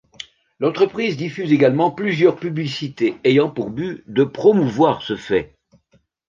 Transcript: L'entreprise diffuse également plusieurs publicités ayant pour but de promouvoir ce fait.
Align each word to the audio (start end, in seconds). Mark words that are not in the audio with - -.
L'entreprise 0.59 1.15
diffuse 1.15 1.51
également 1.53 1.91
plusieurs 1.91 2.35
publicités 2.35 3.17
ayant 3.23 3.51
pour 3.51 3.69
but 3.69 4.03
de 4.07 4.23
promouvoir 4.23 5.03
ce 5.03 5.15
fait. 5.15 5.55